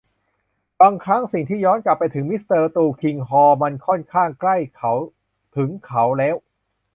[0.79, 4.93] บางครั้ง สิ่งที่ย้อนกลับไปถึงมิสเตอร์ตุลคิงฮอร์มันค่อนข้างใกล้เขา
[5.55, 6.35] ถึงเขาแล้ว